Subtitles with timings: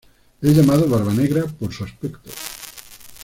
[0.41, 2.31] Es llamado barbanegra por su aspecto.